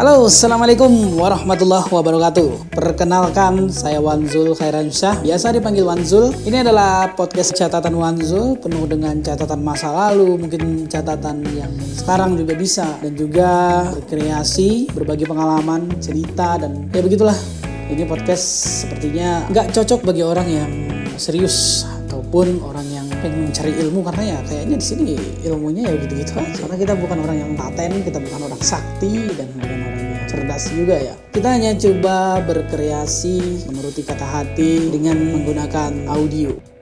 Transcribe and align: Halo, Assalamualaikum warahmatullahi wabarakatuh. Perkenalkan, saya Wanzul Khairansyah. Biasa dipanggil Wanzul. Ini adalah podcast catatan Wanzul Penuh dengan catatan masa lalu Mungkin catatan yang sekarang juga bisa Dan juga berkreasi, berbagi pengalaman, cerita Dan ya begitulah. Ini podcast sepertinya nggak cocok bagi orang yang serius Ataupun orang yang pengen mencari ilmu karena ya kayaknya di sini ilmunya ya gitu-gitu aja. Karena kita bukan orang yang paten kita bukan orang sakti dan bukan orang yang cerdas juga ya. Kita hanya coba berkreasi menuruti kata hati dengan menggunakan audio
Halo, 0.00 0.32
Assalamualaikum 0.32 0.88
warahmatullahi 1.20 1.84
wabarakatuh. 1.86 2.72
Perkenalkan, 2.72 3.68
saya 3.68 4.00
Wanzul 4.00 4.56
Khairansyah. 4.56 5.20
Biasa 5.20 5.52
dipanggil 5.52 5.84
Wanzul. 5.84 6.32
Ini 6.48 6.64
adalah 6.64 7.12
podcast 7.12 7.52
catatan 7.52 7.94
Wanzul 8.00 8.56
Penuh 8.58 8.88
dengan 8.88 9.20
catatan 9.20 9.60
masa 9.60 9.92
lalu 9.92 10.40
Mungkin 10.40 10.88
catatan 10.88 11.44
yang 11.52 11.68
sekarang 11.94 12.34
juga 12.40 12.56
bisa 12.56 12.96
Dan 13.04 13.12
juga 13.12 13.84
berkreasi, 13.92 14.88
berbagi 14.96 15.28
pengalaman, 15.28 16.00
cerita 16.00 16.56
Dan 16.56 16.88
ya 16.90 17.04
begitulah. 17.04 17.36
Ini 17.92 18.08
podcast 18.08 18.44
sepertinya 18.82 19.52
nggak 19.52 19.76
cocok 19.76 20.00
bagi 20.08 20.24
orang 20.24 20.48
yang 20.48 20.70
serius 21.20 21.84
Ataupun 22.08 22.64
orang 22.64 22.88
yang 22.88 22.99
pengen 23.20 23.52
mencari 23.52 23.72
ilmu 23.76 24.00
karena 24.02 24.22
ya 24.36 24.38
kayaknya 24.48 24.76
di 24.80 24.86
sini 24.86 25.04
ilmunya 25.44 25.82
ya 25.88 25.94
gitu-gitu 26.00 26.32
aja. 26.40 26.58
Karena 26.66 26.76
kita 26.80 26.92
bukan 26.96 27.18
orang 27.22 27.36
yang 27.36 27.52
paten 27.54 27.90
kita 28.02 28.18
bukan 28.18 28.40
orang 28.48 28.62
sakti 28.64 29.28
dan 29.36 29.48
bukan 29.54 29.78
orang 29.84 30.04
yang 30.10 30.26
cerdas 30.26 30.64
juga 30.72 30.96
ya. 30.96 31.14
Kita 31.30 31.48
hanya 31.52 31.72
coba 31.76 32.42
berkreasi 32.42 33.68
menuruti 33.70 34.02
kata 34.02 34.26
hati 34.26 34.90
dengan 34.90 35.20
menggunakan 35.20 36.10
audio 36.10 36.79